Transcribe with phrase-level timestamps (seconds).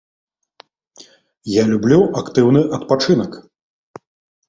[1.61, 3.41] Я люблю актыўны адпачынак.